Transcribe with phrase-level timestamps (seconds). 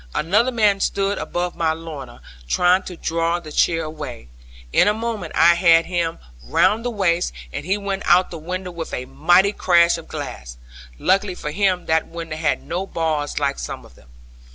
[0.15, 4.29] Another man stood above my Lorna, trying to draw the chair away.
[4.73, 8.39] In a moment I had him round the waist, and he went out of the
[8.39, 10.57] window with a mighty crash of glass;
[10.97, 14.09] luckily for him that window had no bars like some of them.